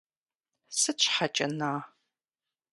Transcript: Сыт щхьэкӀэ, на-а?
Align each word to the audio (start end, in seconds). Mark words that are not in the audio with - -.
Сыт 0.79 0.97
щхьэкӀэ, 1.03 1.47
на-а? 1.59 1.81